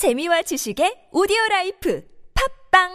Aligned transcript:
재미와 0.00 0.40
지식의 0.40 1.10
오디오 1.12 1.36
life 1.50 2.02
팝빵 2.72 2.88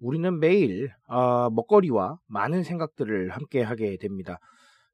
우리는 0.00 0.40
매일 0.40 0.90
어, 1.06 1.50
먹거리와 1.50 2.18
많은 2.26 2.64
생각들을 2.64 3.30
함께 3.30 3.62
하게 3.62 3.96
됩니다. 3.96 4.40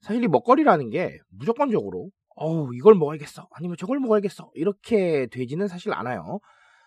사실 0.03 0.23
이 0.23 0.29
먹거리라는 0.29 0.91
게 0.91 1.19
무조건적으로 1.31 2.11
어 2.43 2.73
이걸 2.73 2.95
먹어야겠어 2.95 3.49
아니면 3.53 3.77
저걸 3.77 4.01
먹어야겠어 4.01 4.51
이렇게 4.55 5.27
되지는 5.27 5.69
사실 5.69 5.93
않아요. 5.93 6.41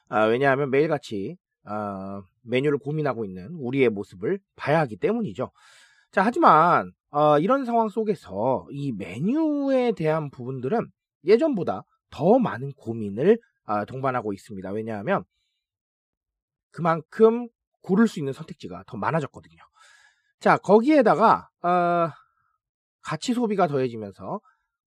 아, 0.09 0.23
왜냐하면 0.25 0.69
매일같이 0.71 1.37
어, 1.65 2.21
메뉴를 2.41 2.77
고민하고 2.79 3.23
있는 3.23 3.53
우리의 3.53 3.89
모습을 3.89 4.39
봐야 4.55 4.79
하기 4.81 4.97
때문이죠. 4.97 5.51
자 6.11 6.23
하지만 6.25 6.91
어, 7.11 7.37
이런 7.39 7.65
상황 7.65 7.89
속에서 7.89 8.67
이 8.71 8.91
메뉴에 8.93 9.91
대한 9.93 10.31
부분들은 10.31 10.87
예전보다 11.25 11.83
더 12.09 12.39
많은 12.39 12.73
고민을 12.73 13.37
어, 13.65 13.85
동반하고 13.85 14.33
있습니다. 14.33 14.71
왜냐하면 14.71 15.23
그만큼 16.71 17.47
고를 17.81 18.07
수 18.07 18.19
있는 18.19 18.33
선택지가 18.33 18.83
더 18.87 18.97
많아졌거든요. 18.97 19.61
자, 20.39 20.57
거기에다가, 20.57 21.47
어, 21.61 22.09
가치 23.01 23.33
소비가 23.33 23.67
더해지면서 23.67 24.41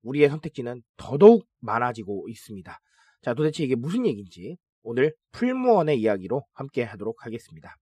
우리의 0.06 0.28
선택지는 0.28 0.82
더더욱 0.96 1.46
많아지고 1.60 2.28
있습니다. 2.28 2.78
자, 3.22 3.34
도대체 3.34 3.64
이게 3.64 3.74
무슨 3.74 4.06
얘기인지 4.06 4.56
오늘 4.82 5.12
풀무원의 5.32 6.00
이야기로 6.00 6.44
함께 6.52 6.84
하도록 6.84 7.16
하겠습니다. 7.24 7.76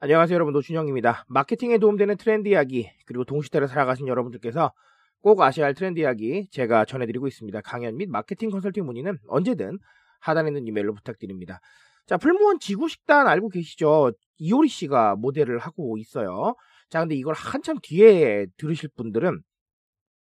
안녕하세요, 0.00 0.34
여러분. 0.34 0.52
노준영입니다. 0.54 1.26
마케팅에 1.28 1.78
도움되는 1.78 2.16
트렌드 2.16 2.48
이야기, 2.48 2.90
그리고 3.06 3.24
동시대를 3.24 3.68
살아가신 3.68 4.08
여러분들께서 4.08 4.72
꼭 5.20 5.40
아셔야 5.40 5.66
할 5.66 5.74
트렌드 5.74 6.00
이야기 6.00 6.48
제가 6.50 6.84
전해드리고 6.86 7.28
있습니다. 7.28 7.60
강연 7.60 7.96
및 7.96 8.08
마케팅 8.08 8.50
컨설팅 8.50 8.84
문의는 8.86 9.18
언제든 9.28 9.78
하단에 10.20 10.48
있는 10.48 10.66
이메일로 10.66 10.94
부탁드립니다. 10.94 11.60
자, 12.06 12.16
풀무원 12.16 12.58
지구식단 12.58 13.28
알고 13.28 13.50
계시죠? 13.50 14.12
이효리 14.38 14.68
씨가 14.68 15.14
모델을 15.16 15.58
하고 15.58 15.98
있어요. 15.98 16.56
자, 16.88 17.00
근데 17.00 17.14
이걸 17.14 17.34
한참 17.34 17.76
뒤에 17.80 18.46
들으실 18.56 18.88
분들은, 18.96 19.40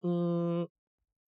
음, 0.05 0.66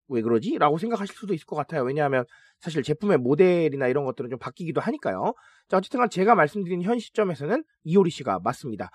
왜 0.09 0.21
그러지? 0.21 0.57
라고 0.59 0.77
생각하실 0.77 1.15
수도 1.15 1.33
있을 1.33 1.45
것 1.45 1.55
같아요. 1.55 1.83
왜냐하면 1.83 2.25
사실 2.59 2.83
제품의 2.83 3.19
모델이나 3.19 3.87
이런 3.87 4.05
것들은 4.05 4.29
좀 4.29 4.39
바뀌기도 4.39 4.81
하니까요. 4.81 5.33
자, 5.69 5.77
어쨌든 5.77 5.99
간 5.99 6.09
제가 6.09 6.35
말씀드린 6.35 6.81
현 6.83 6.99
시점에서는 6.99 7.63
이효리 7.85 8.09
씨가 8.11 8.39
맞습니다. 8.43 8.89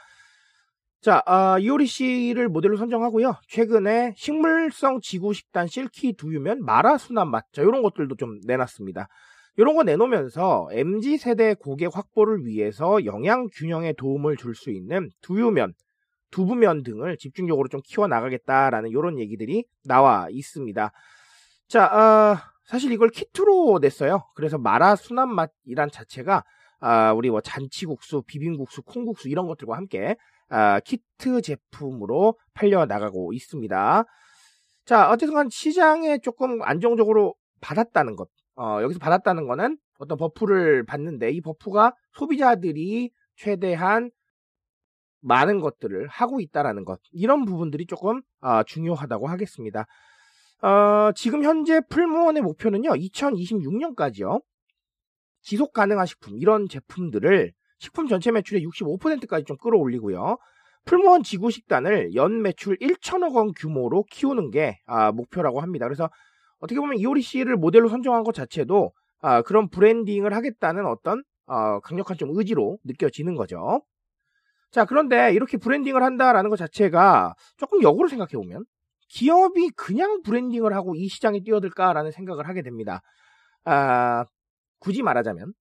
자, 1.01 1.23
아, 1.27 1.59
이효리 1.61 1.87
씨를 1.87 2.49
모델로 2.49 2.77
선정하고요. 2.77 3.35
최근에 3.49 4.15
식물성 4.17 5.01
지구식단 5.01 5.69
실키 5.69 6.13
두유면 6.15 6.65
마라 6.65 6.99
순한 6.99 7.31
맛, 7.31 7.45
자, 7.53 7.63
이런 7.63 7.83
것들도 7.83 8.17
좀 8.17 8.41
내놨습니다. 8.47 9.07
이런 9.57 9.77
거 9.77 9.85
내놓으면서 9.85 10.69
MZ 10.73 11.19
세대 11.19 11.55
고객 11.55 11.95
확보를 11.97 12.45
위해서 12.47 13.05
영양 13.05 13.47
균형에 13.55 13.93
도움을 13.95 14.37
줄 14.37 14.55
수 14.55 14.71
있는 14.71 15.11
두유면, 15.23 15.73
두부면 16.31 16.83
등을 16.83 17.17
집중적으로 17.19 17.69
좀 17.69 17.81
키워 17.85 18.07
나가겠다라는 18.07 18.91
이런 18.91 19.19
얘기들이 19.19 19.65
나와 19.85 20.27
있습니다. 20.31 20.93
자, 21.69 21.85
어, 21.87 22.39
사실 22.65 22.93
이걸 22.93 23.09
키트로 23.09 23.79
냈어요. 23.81 24.25
그래서 24.35 24.59
마라 24.59 24.97
순한 24.97 25.35
맛이란 25.35 25.91
자체가 25.91 26.45
아, 26.81 27.13
우리 27.13 27.31
뭐 27.31 27.41
잔치국수, 27.41 28.23
비빔국수, 28.27 28.83
콩국수 28.83 29.29
이런 29.29 29.47
것들과 29.47 29.77
함께 29.77 30.17
아, 30.49 30.81
키트 30.81 31.43
제품으로 31.43 32.39
팔려 32.55 32.87
나가고 32.87 33.33
있습니다. 33.33 34.05
자, 34.85 35.11
어쨌든 35.11 35.49
시장에 35.51 36.19
조금 36.19 36.63
안정적으로 36.63 37.35
받았다는 37.61 38.17
것. 38.17 38.29
어, 38.57 38.81
여기서 38.83 38.99
받았다는 38.99 39.47
거는 39.47 39.77
어떤 39.99 40.19
buff를 40.19 40.85
받는데 40.85 41.31
이 41.31 41.41
buff가 41.41 41.93
소비자들이 42.13 43.11
최대한 43.37 44.11
많은 45.29 45.61
것들을 45.61 46.09
하고 46.09 46.41
있다라는 46.41 46.85
것 46.85 47.01
이런 47.13 47.45
부분들이 47.45 47.87
조금 47.87 48.23
어, 48.41 48.63
중요하다고 48.65 49.29
하겠습니다. 49.29 49.87
어, 50.63 51.13
지금 51.15 51.45
현재 51.45 51.81
풀무원의 51.89 52.43
목표는요 52.43 52.91
2026년까지요 52.91 54.43
지속 55.43 55.73
가능한 55.73 56.07
식품 56.07 56.37
이런 56.39 56.69
제품들을 56.69 57.53
식품 57.79 58.09
전체 58.09 58.33
매출의 58.33 58.65
65%까지 58.67 59.45
좀 59.45 59.57
끌어올리고요. 59.59 60.37
풀무원 60.85 61.23
지구 61.23 61.51
식단을 61.51 62.15
연 62.15 62.43
매출 62.43 62.77
1천억 62.79 63.35
원 63.35 63.53
규모로 63.53 64.05
키우는 64.11 64.51
게 64.51 64.79
아, 64.87 65.13
목표라고 65.13 65.61
합니다. 65.61 65.87
그래서 65.87 66.09
어떻게 66.61 66.81
보면 66.81 66.99
이효리 66.99 67.21
씨를 67.21 67.57
모델로 67.57 67.89
선정한 67.89 68.25
것 68.25 68.35
자체도 68.35 68.91
아, 69.21 69.43
그런 69.43 69.69
branding을 69.69 70.35
하겠다는 70.35 70.87
어떤 70.87 71.23
어, 71.47 71.81
강력한 71.81 72.17
좀 72.17 72.31
의지로 72.35 72.79
느껴지는 72.85 73.35
거죠. 73.35 73.83
자, 74.71 74.85
그런데 74.85 75.33
이렇게 75.33 75.57
branding을 75.57 76.03
한다라는 76.03 76.51
것 76.51 76.57
자체가 76.57 77.35
조금 77.57 77.83
역으로 77.83 78.09
생각해 78.09 78.33
보면 78.33 78.65
기업이 79.09 79.71
그냥 79.71 80.23
branding을 80.23 80.75
하고 80.75 80.95
이 80.95 81.09
시장에 81.09 81.41
뛰어들까라는 81.43 82.11
생각을 82.13 82.47
하게 82.49 82.63
됩니다. 82.63 83.01
아, 83.65 84.25
굳이 84.79 85.03
말하자면 85.03 85.53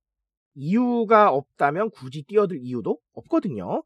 이유가 0.55 1.31
없다면 1.31 1.91
굳이 1.91 2.23
뛰어들 2.27 2.59
이유도 2.61 2.97
없거든요. 3.13 3.83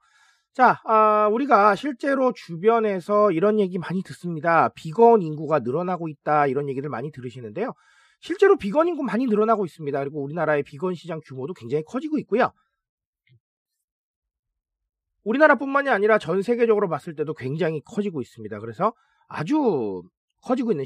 자, 0.54 0.82
아, 0.86 1.30
우리가 1.32 1.76
실제로 1.76 2.34
주변에서 2.34 3.32
이런 3.32 3.60
얘기 3.60 3.78
많이 3.78 4.02
듣습니다. 4.04 4.70
비건 4.76 5.22
인구가 5.22 5.60
늘어나고 5.60 6.10
있다 6.10 6.48
이런 6.48 6.68
얘기를 6.68 6.90
많이 6.90 7.12
들으시는데요. 7.12 7.74
실제로 8.20 8.58
비건 8.58 8.88
인구 8.88 9.04
많이 9.04 9.26
늘어나고 9.28 9.66
있습니다. 9.66 10.00
그리고 10.00 10.24
우리나라의 10.24 10.64
비건 10.64 10.96
시장 10.96 11.22
규모도 11.26 11.54
굉장히 11.54 11.84
커지고 11.86 12.18
있고요. 12.20 12.52
우리나라뿐만이 15.24 15.90
아니라 15.90 16.18
전 16.18 16.42
세계적으로 16.42 16.90
봤을 16.90 17.16
때도 17.16 17.34
굉장히 17.34 17.82
커지고 17.86 18.22
있습니다. 18.22 18.60
그래서 18.60 18.94
아주 19.28 20.04
커지고 20.42 20.72
있는 20.72 20.86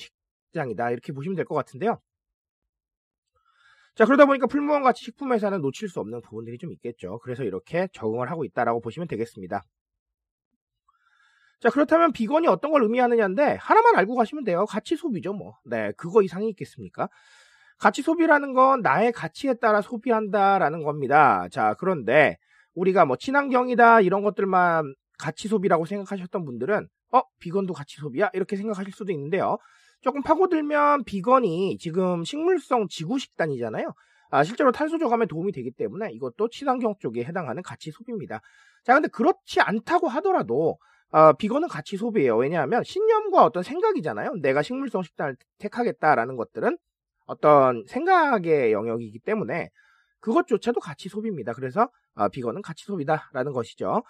시장이다 0.52 0.92
이렇게 0.92 1.14
보시면 1.14 1.36
될 1.36 1.46
것 1.46 1.56
같은데요. 1.56 2.00
자 3.96 4.06
그러다 4.06 4.26
보니까 4.26 4.46
풀무원 4.48 4.84
같이 4.84 5.06
식품 5.06 5.32
회사는 5.32 5.62
놓칠 5.62 5.88
수 5.88 6.02
없는 6.02 6.22
부분들이 6.22 6.58
좀 6.58 6.74
있겠죠. 6.74 7.20
그래서 7.20 7.44
이렇게 7.44 7.88
적응을 7.94 8.30
하고 8.30 8.44
있다라고 8.44 8.82
보시면 8.82 9.08
되겠습니다. 9.08 9.64
자 11.62 11.70
그렇다면 11.70 12.12
비건이 12.12 12.48
어떤 12.48 12.72
걸 12.72 12.84
의미하느냐인데 12.84 13.56
하나만 13.62 13.96
알고 13.96 14.16
가시면 14.16 14.44
돼요. 14.44 14.66
가치 14.66 14.98
소비죠 14.98 15.32
뭐. 15.34 15.58
네 15.64 15.94
그거 15.94 16.22
이상이 16.22 16.50
있겠습니까? 16.50 17.08
가치 17.78 18.02
소비라는 18.02 18.54
건 18.54 18.82
나의 18.82 19.14
가치에 19.14 19.54
따라 19.56 19.82
소비한다라는 19.82 20.84
겁니다. 20.84 21.48
자 21.50 21.74
그런데 21.80 22.38
우리가 22.76 23.06
뭐 23.06 23.18
친환경이다 23.18 24.02
이런 24.02 24.22
것들만 24.22 24.94
가치 25.18 25.48
소비라고 25.48 25.86
생각하셨던 25.86 26.46
분들은 26.46 26.88
어 27.14 27.22
비건도 27.40 27.74
가치 27.74 27.98
소비야 27.98 28.30
이렇게 28.34 28.56
생각하실 28.56 28.94
수도 28.94 29.12
있는데요. 29.12 29.58
조금 30.02 30.22
파고들면 30.22 31.06
비건이 31.06 31.78
지금 31.80 32.24
식물성 32.24 32.88
지구 32.90 33.18
식단이잖아요. 33.18 33.94
아, 34.30 34.44
실제로 34.44 34.72
탄소 34.72 34.98
저감에 34.98 35.26
도움이 35.28 35.52
되기 35.52 35.72
때문에 35.72 36.12
이것도 36.12 36.50
친환경 36.50 36.96
쪽에 37.00 37.24
해당하는 37.24 37.64
가치 37.64 37.92
소비입니다. 37.92 38.42
자, 38.84 38.94
근데 38.94 39.08
그렇지 39.08 39.62
않다고 39.62 40.08
하더라도 40.10 40.78
어, 41.12 41.34
비건은 41.34 41.70
가치 41.70 41.98
소비예요. 41.98 42.36
왜냐하면 42.36 42.84
신념과 42.84 43.46
어떤 43.46 43.64
생각이잖아요. 43.64 44.36
내가 44.42 44.62
식물성 44.62 45.04
식단을 45.04 45.38
택하겠다라는 45.60 46.36
것들은 46.36 46.78
어떤 47.26 47.86
생각의 47.88 48.74
영역이기 48.74 49.20
때문에 49.20 49.70
그것조차도 50.26 50.80
가치 50.80 51.08
소비입니다. 51.08 51.54
그래서 51.54 51.88
어, 52.16 52.30
비건은 52.30 52.64
가치 52.64 52.86
소비다라는 52.86 53.52
것이죠. 53.52 54.02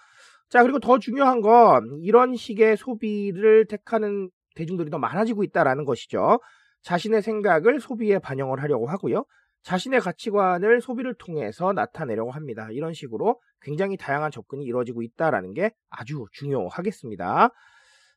자, 0.48 0.62
그리고 0.62 0.78
더 0.78 0.98
중요한 0.98 1.42
건 1.42 1.98
이런 2.00 2.36
식의 2.36 2.78
소비를 2.78 3.66
택하는 3.66 4.30
대중들이 4.54 4.88
더 4.88 4.98
많아지고 4.98 5.44
있다라는 5.44 5.84
것이죠. 5.84 6.40
자신의 6.82 7.20
생각을 7.20 7.80
소비에 7.80 8.18
반영을 8.18 8.62
하려고 8.62 8.86
하고요. 8.86 9.26
자신의 9.62 10.00
가치관을 10.00 10.80
소비를 10.80 11.14
통해서 11.18 11.72
나타내려고 11.74 12.30
합니다. 12.30 12.68
이런 12.70 12.94
식으로 12.94 13.38
굉장히 13.60 13.98
다양한 13.98 14.30
접근이 14.30 14.64
이루어지고 14.64 15.02
있다라는 15.02 15.52
게 15.52 15.72
아주 15.90 16.24
중요하겠습니다. 16.32 17.50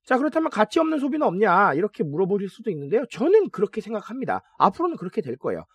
자, 0.05 0.17
그렇다면 0.17 0.51
가치 0.51 0.79
없는 0.79 0.99
소비는 0.99 1.27
없냐? 1.27 1.73
이렇게 1.73 2.03
물어보실 2.03 2.47
수도 2.47 2.69
있는데요. 2.69 3.03
저는 3.11 3.49
그렇게 3.49 3.81
생각합니다. 3.81 4.41
앞으로는 4.57 4.95
그렇게 4.95 5.21
될 5.21 5.35
거예요. 5.35 5.65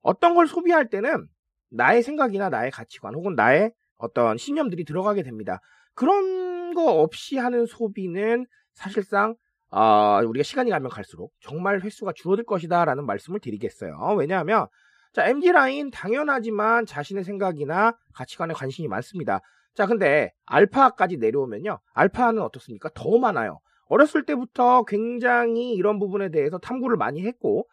어떤 0.00 0.34
걸 0.34 0.46
소비할 0.46 0.88
때는 0.88 1.26
나의 1.70 2.02
생각이나 2.02 2.48
나의 2.48 2.70
가치관 2.70 3.14
혹은 3.14 3.34
나의 3.34 3.72
어떤 3.98 4.36
신념들이 4.36 4.84
들어가게 4.84 5.22
됩니다. 5.22 5.60
그런 5.94 6.74
거 6.74 7.00
없이 7.00 7.38
하는 7.38 7.66
소비는 7.66 8.46
사실상 8.74 9.34
어, 9.70 10.20
우리가 10.24 10.42
시간이 10.42 10.70
가면 10.70 10.90
갈수록 10.90 11.32
정말 11.40 11.80
횟수가 11.80 12.12
줄어들 12.14 12.44
것이다라는 12.44 13.04
말씀을 13.04 13.40
드리겠어요. 13.40 14.14
왜냐하면 14.16 14.66
자, 15.12 15.26
MG 15.26 15.50
라인 15.52 15.90
당연하지만 15.90 16.84
자신의 16.86 17.24
생각이나 17.24 17.96
가치관에 18.14 18.52
관심이 18.52 18.86
많습니다. 18.86 19.40
자, 19.74 19.86
근데 19.86 20.32
알파까지 20.44 21.16
내려오면요. 21.16 21.78
알파는 21.94 22.42
어떻습니까? 22.42 22.90
더 22.94 23.18
많아요. 23.18 23.58
어렸을 23.88 24.24
때부터 24.24 24.84
굉장히 24.84 25.72
이런 25.72 25.98
부분에 25.98 26.30
대해서 26.30 26.58
탐구를 26.58 26.96
많이 26.96 27.24
했고 27.26 27.66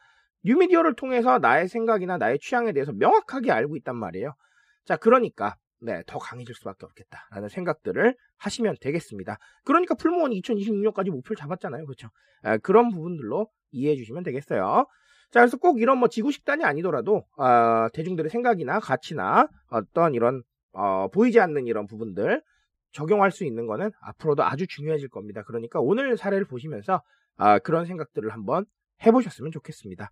뉴미디어를 0.44 0.96
통해서 0.96 1.40
나의 1.40 1.68
생각이나 1.68 2.18
나의 2.18 2.40
취향에 2.40 2.74
대해서 2.74 2.92
명확하게 2.92 3.52
알고 3.52 3.76
있단 3.78 3.96
말이에요. 3.96 4.34
자, 4.86 4.98
그러니까 4.98 5.56
네, 5.82 6.02
더 6.08 6.18
강해질 6.18 6.56
수밖에 6.56 6.86
없겠다라는 6.86 7.50
생각들을 7.50 8.16
하시면 8.38 8.76
되겠습니다. 8.82 9.38
그러니까 9.66 9.96
풀무원이 9.96 10.42
2026년까지 10.42 11.10
목표를 11.10 11.36
잡았잖아요. 11.36 11.86
그렇죠? 11.86 12.10
아, 12.42 12.58
그런 12.58 12.90
부분들로 12.90 13.50
이해해 13.72 13.96
주시면 13.96 14.24
되겠어요. 14.24 14.86
자, 15.32 15.40
그래서 15.40 15.58
꼭 15.58 15.82
이런 15.82 15.98
뭐 15.98 16.08
지구 16.08 16.32
식단이 16.32 16.64
아니더라도 16.64 17.26
어, 17.38 17.88
대중들의 17.94 18.30
생각이나 18.30 18.80
가치나 18.80 19.48
어떤 19.70 20.14
이런 20.14 20.44
어, 20.74 21.08
보이지 21.10 21.40
않는 21.40 21.68
이런 21.68 21.88
부분들 21.88 22.42
적용할 22.92 23.32
수 23.32 23.44
있는 23.44 23.66
거는 23.66 23.92
앞으로도 24.02 24.44
아주 24.44 24.68
중요해질 24.68 25.10
겁니다. 25.10 25.44
그러니까 25.44 25.80
오늘 25.80 26.16
사례를 26.18 26.46
보시면서 26.46 27.02
어, 27.38 27.60
그런 27.60 27.86
생각들을 27.86 28.32
한번 28.32 28.66
해보셨으면 29.06 29.52
좋겠습니다. 29.52 30.12